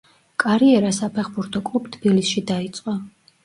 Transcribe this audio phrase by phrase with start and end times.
[0.43, 3.01] კარიერა საფეხბურთო კლუბ „თბილისში“ დაიწყო.